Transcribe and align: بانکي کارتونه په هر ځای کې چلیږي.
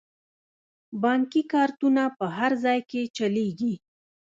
بانکي 1.03 1.41
کارتونه 1.53 2.03
په 2.17 2.25
هر 2.37 2.51
ځای 2.63 2.79
کې 2.89 3.01
چلیږي. 3.17 3.73